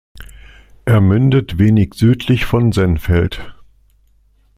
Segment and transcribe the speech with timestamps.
[0.85, 3.53] Er mündet wenig südlich von Sennfeld.